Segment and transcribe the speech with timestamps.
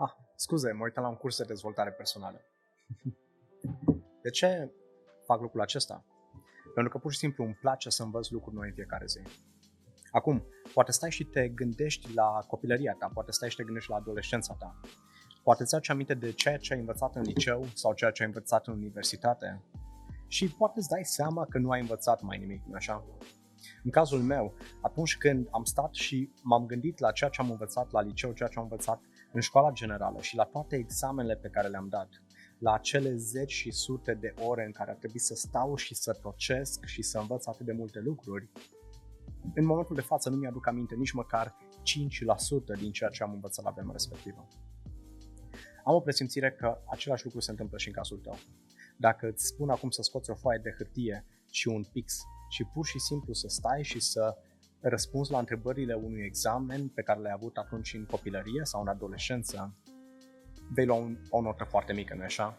[0.00, 2.40] Ah, scuze, mă uitam la un curs de dezvoltare personală.
[4.22, 4.72] De ce
[5.26, 6.04] fac lucrul acesta?
[6.74, 9.20] Pentru că pur și simplu îmi place să învăț lucruri noi în fiecare zi.
[10.10, 13.96] Acum, poate stai și te gândești la copilăria ta, poate stai și te gândești la
[13.96, 14.80] adolescența ta.
[15.42, 18.28] Poate îți aduci aminte de ceea ce ai învățat în liceu sau ceea ce ai
[18.28, 19.64] învățat în universitate
[20.26, 23.04] și poate îți dai seama că nu ai învățat mai nimic, nu așa?
[23.84, 27.90] În cazul meu, atunci când am stat și m-am gândit la ceea ce am învățat
[27.90, 29.00] la liceu, ceea ce am învățat
[29.32, 32.08] în școala generală și la toate examenele pe care le-am dat,
[32.58, 36.18] la acele zeci și sute de ore în care ar trebui să stau și să
[36.22, 38.50] tocesc și să învăț atât de multe lucruri,
[39.54, 41.56] în momentul de față nu mi-aduc aminte nici măcar
[42.76, 44.48] 5% din ceea ce am învățat la vremea respectivă.
[45.84, 48.38] Am o presimțire că același lucru se întâmplă și în cazul tău.
[48.96, 52.86] Dacă îți spun acum să scoți o foaie de hârtie și un pix și pur
[52.86, 54.36] și simplu să stai și să
[54.80, 59.74] răspunzi la întrebările unui examen pe care le-ai avut atunci în copilărie sau în adolescență,
[60.74, 62.58] vei lua un, o notă foarte mică, nu așa?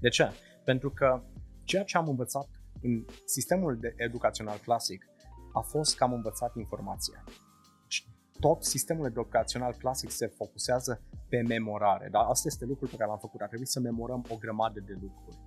[0.00, 0.30] De ce?
[0.64, 1.22] Pentru că
[1.64, 2.48] ceea ce am învățat
[2.82, 5.06] în sistemul de educațional clasic
[5.52, 7.24] a fost că am învățat informația.
[8.40, 13.18] Tot sistemul educațional clasic se focusează pe memorare, dar asta este lucrul pe care l-am
[13.18, 13.40] făcut.
[13.40, 15.38] A trebuit să memorăm o grămadă de lucruri.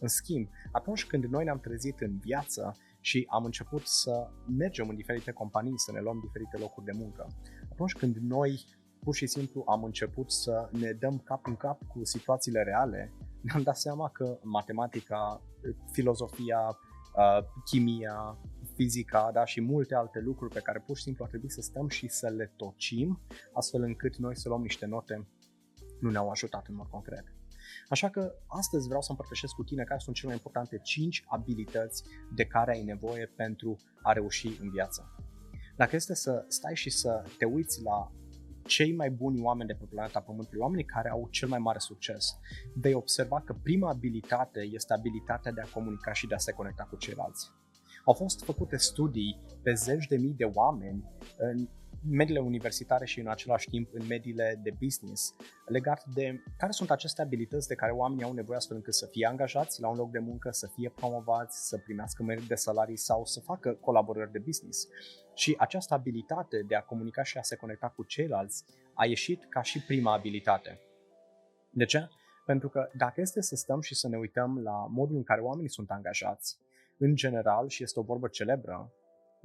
[0.00, 4.96] În schimb, atunci când noi ne-am trezit în viață și am început să mergem în
[4.96, 7.26] diferite companii, să ne luăm diferite locuri de muncă,
[7.72, 8.64] atunci când noi
[8.98, 13.62] pur și simplu am început să ne dăm cap în cap cu situațiile reale, ne-am
[13.62, 15.42] dat seama că matematica,
[15.92, 16.78] filozofia,
[17.64, 18.38] chimia,
[18.74, 21.88] fizica da, și multe alte lucruri pe care pur și simplu ar trebui să stăm
[21.88, 23.20] și să le tocim,
[23.52, 25.28] astfel încât noi să luăm niște note,
[26.00, 27.24] nu ne-au ajutat în mod concret.
[27.88, 32.02] Așa că astăzi vreau să împărtășesc cu tine care sunt cele mai importante 5 abilități
[32.34, 35.14] de care ai nevoie pentru a reuși în viață.
[35.76, 38.12] Dacă este să stai și să te uiți la
[38.66, 42.36] cei mai buni oameni de pe planeta Pământului, oamenii care au cel mai mare succes,
[42.74, 46.84] vei observa că prima abilitate este abilitatea de a comunica și de a se conecta
[46.84, 47.50] cu ceilalți.
[48.04, 51.04] Au fost făcute studii pe zeci de mii de oameni
[51.36, 51.68] în
[52.10, 55.34] mediile universitare și în același timp în mediile de business
[55.66, 59.26] legat de care sunt aceste abilități de care oamenii au nevoie astfel încât să fie
[59.26, 63.24] angajați la un loc de muncă, să fie promovați, să primească merit de salarii sau
[63.24, 64.88] să facă colaborări de business.
[65.34, 68.64] Și această abilitate de a comunica și a se conecta cu ceilalți
[68.94, 70.80] a ieșit ca și prima abilitate.
[71.70, 72.08] De ce?
[72.46, 75.70] Pentru că dacă este să stăm și să ne uităm la modul în care oamenii
[75.70, 76.58] sunt angajați,
[76.98, 78.92] în general, și este o vorbă celebră,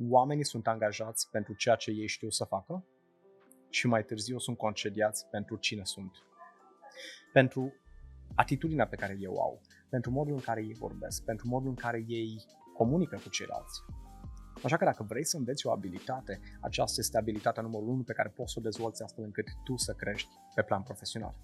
[0.10, 2.86] oamenii sunt angajați pentru ceea ce ei știu să facă
[3.70, 6.12] și mai târziu sunt concediați pentru cine sunt.
[7.34, 7.74] Pentru
[8.36, 11.76] atitudinea pe care ei o au, pentru modul în care ei vorbesc, pentru modul în
[11.76, 12.44] care ei
[12.74, 13.84] comunică cu ceilalți.
[14.64, 18.30] Așa că dacă vrei să înveți o abilitate, aceasta este abilitatea numărul 1 pe care
[18.30, 21.36] poți să o dezvolți astfel încât tu să crești pe plan profesional.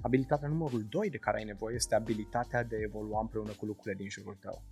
[0.00, 3.94] Abilitatea numărul 2 de care ai nevoie este abilitatea de a evolua împreună cu lucrurile
[3.94, 4.62] din jurul tău.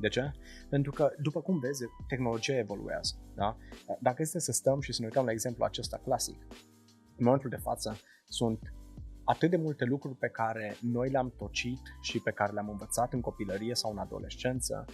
[0.00, 0.30] De ce?
[0.68, 3.14] Pentru că, după cum vezi, tehnologia evoluează.
[3.34, 3.56] Da?
[4.00, 6.36] Dacă este să stăm și să ne uităm la exemplu acesta clasic,
[7.16, 7.96] în momentul de față
[8.26, 8.60] sunt
[9.24, 13.20] atât de multe lucruri pe care noi le-am tocit și pe care le-am învățat în
[13.20, 14.84] copilărie sau în adolescență.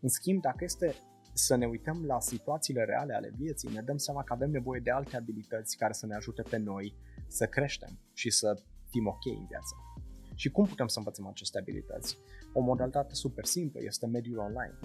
[0.00, 0.94] În schimb, dacă este
[1.32, 4.90] să ne uităm la situațiile reale ale vieții, ne dăm seama că avem nevoie de
[4.90, 6.94] alte abilități care să ne ajute pe noi
[7.28, 9.74] să creștem și să fim ok în viață.
[10.42, 12.18] Și cum putem să învățăm aceste abilități?
[12.52, 14.78] O modalitate super simplă este mediul online.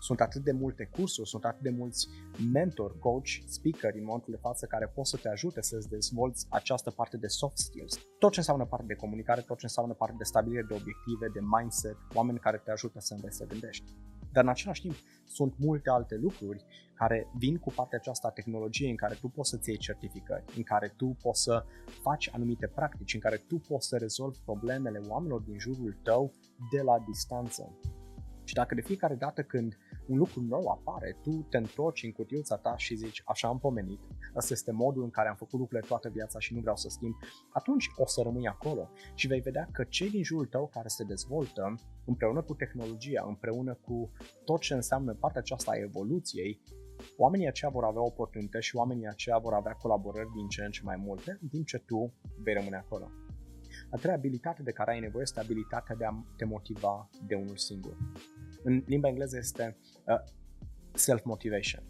[0.00, 2.08] Sunt atât de multe cursuri, sunt atât de mulți
[2.52, 6.90] mentor, coach, speaker în momentul de față care pot să te ajute să-ți dezvolți această
[6.90, 7.98] parte de soft skills.
[8.18, 11.40] Tot ce înseamnă parte de comunicare, tot ce înseamnă parte de stabilire de obiective, de
[11.56, 13.84] mindset, oameni care te ajută să înveți să gândești.
[14.32, 14.94] Dar în același timp
[15.24, 19.50] sunt multe alte lucruri care vin cu partea aceasta a tehnologiei în care tu poți
[19.50, 21.64] să-ți iei certificări, în care tu poți să
[22.02, 26.32] faci anumite practici, în care tu poți să rezolvi problemele oamenilor din jurul tău
[26.70, 27.78] de la distanță.
[28.44, 29.76] Și dacă de fiecare dată când
[30.06, 34.00] un lucru nou apare, tu te întorci în cutiuța ta și zici, așa am pomenit,
[34.36, 37.14] ăsta este modul în care am făcut lucrurile toată viața și nu vreau să schimb,
[37.52, 41.04] atunci o să rămâi acolo și vei vedea că cei din jurul tău care se
[41.04, 44.10] dezvoltă, împreună cu tehnologia, împreună cu
[44.44, 46.60] tot ce înseamnă partea aceasta a evoluției,
[47.16, 50.80] oamenii aceia vor avea oportunități și oamenii aceia vor avea colaborări din ce în ce
[50.84, 52.12] mai multe, în timp ce tu
[52.42, 53.10] vei rămâne acolo.
[53.90, 57.56] A treia abilitate de care ai nevoie este abilitatea de a te motiva de unul
[57.56, 57.96] singur.
[58.62, 59.76] În limba engleză este
[60.06, 60.16] uh,
[60.92, 61.82] self-motivation.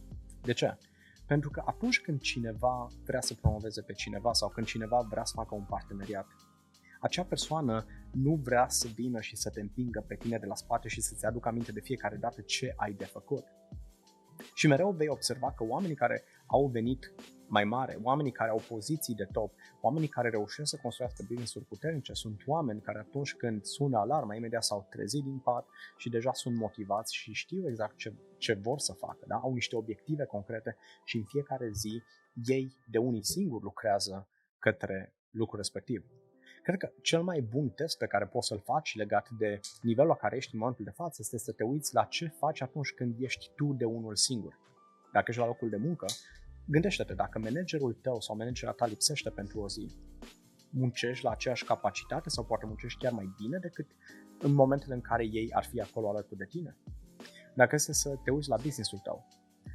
[0.43, 0.79] De ce?
[1.27, 5.33] Pentru că atunci când cineva vrea să promoveze pe cineva sau când cineva vrea să
[5.37, 6.27] facă un parteneriat,
[7.01, 10.89] acea persoană nu vrea să vină și să te împingă pe tine de la spate
[10.89, 13.45] și să-ți aducă aminte de fiecare dată ce ai de făcut.
[14.55, 17.13] Și mereu vei observa că oamenii care au venit
[17.57, 22.13] mai mare, oamenii care au poziții de top, oamenii care reușesc să construiască business-uri puternice,
[22.13, 25.67] sunt oameni care atunci când sună alarma, imediat s-au trezit din pat
[25.97, 29.35] și deja sunt motivați și știu exact ce, ce vor să facă, da?
[29.37, 32.03] au niște obiective concrete și în fiecare zi
[32.45, 34.29] ei de unii singuri lucrează
[34.59, 36.07] către lucrul respectiv.
[36.63, 40.17] Cred că cel mai bun test pe care poți să-l faci legat de nivelul la
[40.17, 43.15] care ești în momentul de față este să te uiți la ce faci atunci când
[43.19, 44.59] ești tu de unul singur.
[45.13, 46.07] Dacă ești la locul de muncă,
[46.73, 49.97] gândește-te, dacă managerul tău sau managerul ta lipsește pentru o zi,
[50.71, 53.87] muncești la aceeași capacitate sau poate muncești chiar mai bine decât
[54.39, 56.77] în momentele în care ei ar fi acolo alături de tine.
[57.55, 59.27] Dacă este să te uiți la businessul tău,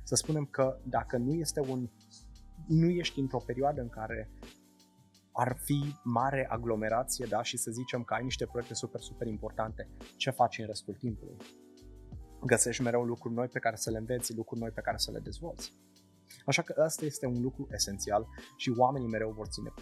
[0.03, 1.89] să spunem că dacă nu este un
[2.67, 4.31] nu ești într-o perioadă în care
[5.31, 9.89] ar fi mare aglomerație, da, și să zicem că ai niște proiecte super, super importante,
[10.15, 11.37] ce faci în restul timpului?
[12.45, 15.19] Găsești mereu lucruri noi pe care să le înveți, lucruri noi pe care să le
[15.19, 15.73] dezvolți.
[16.45, 19.73] Așa că ăsta este un lucru esențial și oamenii mereu vor ține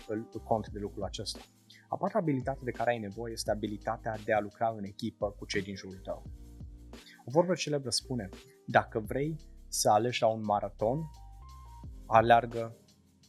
[0.44, 1.39] cont de lucrul acesta.
[1.89, 5.45] A patra abilitate de care ai nevoie este abilitatea de a lucra în echipă cu
[5.45, 6.24] cei din jurul tău.
[7.25, 8.30] O vorbă celebră spune,
[8.68, 9.36] dacă vrei
[9.68, 11.00] să alegi la un maraton,
[12.06, 12.77] aleargă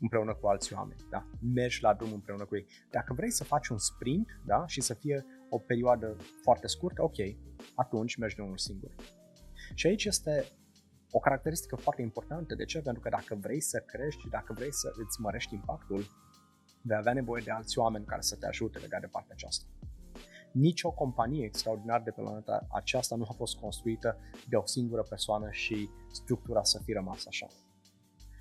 [0.00, 1.26] împreună cu alți oameni, da?
[1.54, 2.66] mergi la drum împreună cu ei.
[2.90, 4.66] Dacă vrei să faci un sprint da?
[4.66, 7.16] și să fie o perioadă foarte scurtă, ok,
[7.74, 8.94] atunci mergi de unul singur.
[9.74, 10.44] Și aici este
[11.10, 12.54] o caracteristică foarte importantă.
[12.54, 12.80] De ce?
[12.82, 16.04] Pentru că dacă vrei să crești și dacă vrei să îți mărești impactul,
[16.82, 19.66] vei avea nevoie de alți oameni care să te ajute legat de partea aceasta.
[20.52, 24.18] Nici o companie extraordinară de pe planeta aceasta nu a fost construită
[24.48, 27.46] de o singură persoană și structura să fie rămasă așa.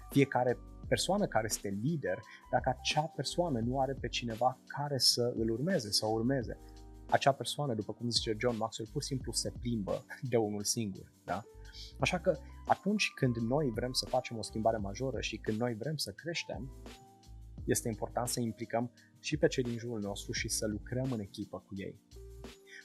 [0.09, 0.57] Fiecare
[0.87, 2.19] persoană care este lider,
[2.51, 6.59] dacă acea persoană nu are pe cineva care să îl urmeze, să o urmeze,
[7.09, 11.11] acea persoană, după cum zice John Maxwell, pur și simplu se plimbă de unul singur.
[11.23, 11.43] Da?
[11.99, 15.95] Așa că atunci când noi vrem să facem o schimbare majoră și când noi vrem
[15.95, 16.71] să creștem,
[17.65, 21.63] este important să implicăm și pe cei din jurul nostru și să lucrăm în echipă
[21.67, 22.01] cu ei.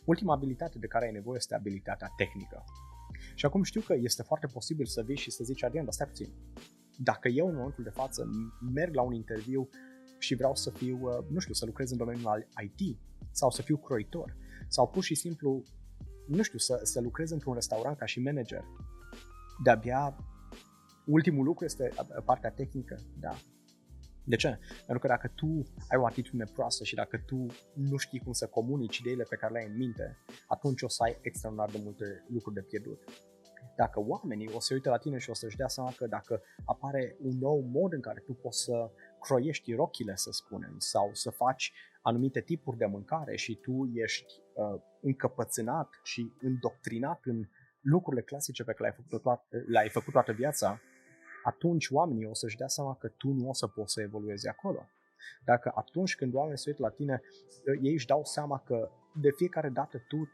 [0.05, 2.65] Ultima abilitate de care ai nevoie este abilitatea tehnică.
[3.35, 6.07] Și acum știu că este foarte posibil să vii și să zici, Adrian, dar stai
[6.07, 6.33] puțin.
[6.97, 8.29] Dacă eu în momentul de față
[8.75, 9.69] merg la un interviu
[10.19, 12.99] și vreau să fiu, uh, nu știu, să lucrez în domeniul al IT
[13.31, 14.37] sau să fiu croitor
[14.69, 15.63] sau pur și simplu,
[16.27, 18.65] nu știu, să, să lucrez într-un restaurant ca și manager,
[19.63, 20.17] de-abia
[21.07, 21.93] ultimul lucru este
[22.25, 23.37] partea tehnică, da.
[24.25, 24.59] De ce?
[24.77, 28.47] Pentru că dacă tu ai o atitudine proastă și dacă tu nu știi cum să
[28.47, 32.25] comunici ideile pe care le ai în minte, atunci o să ai extraordinar de multe
[32.29, 33.05] lucruri de pierdut.
[33.77, 37.17] Dacă oamenii o să uite la tine și o să-și dea seama că dacă apare
[37.21, 38.91] un nou mod în care tu poți să
[39.21, 41.73] croiești rochile, să spunem, sau să faci
[42.03, 47.49] anumite tipuri de mâncare și tu ești uh, încăpățânat și îndoctrinat în
[47.81, 50.81] lucrurile clasice pe care le-ai făcut, toată, le-ai făcut toată viața,
[51.45, 54.89] atunci oamenii o să-și dea seama că tu nu o să poți să evoluezi acolo.
[55.45, 57.23] Dacă atunci când oamenii se uită la tine,
[57.83, 60.29] ei își dau seama că de fiecare dată tu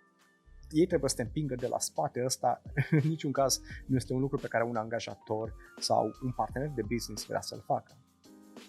[0.71, 4.21] ei trebuie să te împingă de la spate, ăsta în niciun caz nu este un
[4.21, 7.97] lucru pe care un angajator sau un partener de business vrea să-l facă.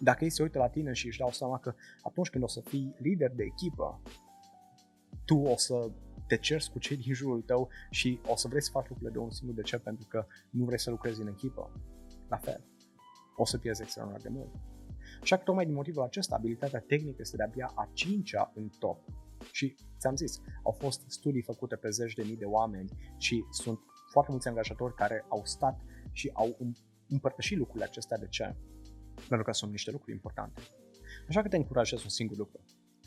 [0.02, 2.62] Dacă ei se uită la tine și își dau seama că atunci când o să
[2.62, 4.02] fii lider de echipă,
[5.26, 5.92] tu o să
[6.28, 9.20] te cerți cu cei din jurul tău și o să vrei să faci lucrurile de
[9.20, 9.78] un singur de ce?
[9.78, 11.72] Pentru că nu vrei să lucrezi în echipă.
[12.30, 12.66] La fel.
[13.36, 14.52] O să pierzi extraordinar de mult.
[15.22, 19.04] Așa că tocmai din motivul acesta, abilitatea tehnică este de-abia a cincea în top.
[19.52, 23.80] Și ți-am zis, au fost studii făcute pe zeci de mii de oameni și sunt
[24.12, 25.80] foarte mulți angajatori care au stat
[26.12, 26.76] și au
[27.08, 28.18] împărtășit lucrurile acestea.
[28.18, 28.56] De ce?
[29.28, 30.62] Pentru că sunt niște lucruri importante.
[31.28, 32.60] Așa că te încurajez un singur lucru.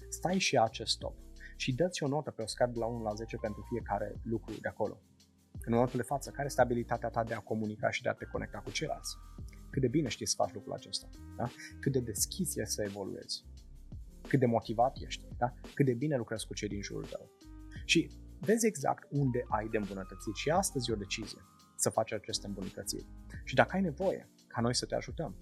[0.08, 1.16] Stai și acest top
[1.62, 4.52] și dă-ți o notă pe o scară de la 1 la 10 pentru fiecare lucru
[4.60, 5.00] de acolo.
[5.66, 8.24] În momentul de față, care este abilitatea ta de a comunica și de a te
[8.24, 9.16] conecta cu ceilalți?
[9.70, 11.08] Cât de bine știi să faci lucrul acesta?
[11.36, 11.50] Da?
[11.80, 13.44] Cât de deschis e să evoluezi?
[14.28, 15.24] Cât de motivat ești?
[15.38, 15.54] Da?
[15.74, 17.30] Cât de bine lucrezi cu cei din jurul tău?
[17.84, 21.40] Și vezi exact unde ai de îmbunătățit și astăzi e o decizie
[21.76, 23.08] să faci aceste îmbunătățiri.
[23.44, 25.36] Și dacă ai nevoie ca noi să te ajutăm,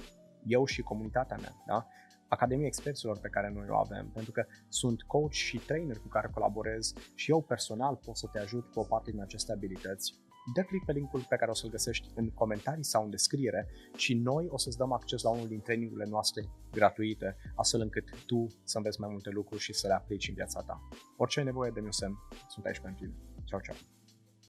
[0.44, 1.86] eu și comunitatea mea, da?
[2.28, 6.30] Academia Experților pe care noi o avem, pentru că sunt coach și trainer cu care
[6.34, 10.14] colaborez și eu personal pot să te ajut cu o parte din aceste abilități.
[10.54, 14.14] Dă click pe linkul pe care o să-l găsești în comentarii sau în descriere și
[14.14, 18.76] noi o să-ți dăm acces la unul din trainingurile noastre gratuite, astfel încât tu să
[18.76, 20.88] înveți mai multe lucruri și să le aplici în viața ta.
[21.16, 22.14] Orice ai nevoie de un semn,
[22.48, 23.16] sunt aici pentru tine.
[23.44, 23.97] Ciao, ciao!